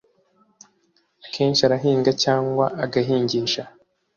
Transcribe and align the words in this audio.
akenshi 1.25 1.61
arahinga 1.63 2.11
cyangwa 2.23 2.65
agahingisha 2.83 3.63